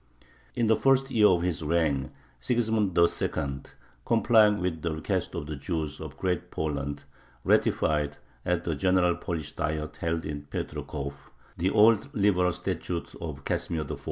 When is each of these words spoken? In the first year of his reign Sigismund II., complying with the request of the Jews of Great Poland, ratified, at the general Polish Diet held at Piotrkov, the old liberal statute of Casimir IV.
In 0.55 0.65
the 0.65 0.75
first 0.75 1.11
year 1.11 1.27
of 1.27 1.43
his 1.43 1.61
reign 1.61 2.09
Sigismund 2.39 2.97
II., 2.97 3.61
complying 4.03 4.57
with 4.57 4.81
the 4.81 4.95
request 4.95 5.35
of 5.35 5.45
the 5.45 5.55
Jews 5.55 5.99
of 6.01 6.17
Great 6.17 6.49
Poland, 6.49 7.03
ratified, 7.43 8.17
at 8.43 8.63
the 8.63 8.73
general 8.73 9.15
Polish 9.15 9.51
Diet 9.55 9.97
held 9.97 10.25
at 10.25 10.49
Piotrkov, 10.49 11.13
the 11.55 11.69
old 11.69 12.15
liberal 12.15 12.51
statute 12.51 13.13
of 13.21 13.43
Casimir 13.43 13.83
IV. 13.83 13.99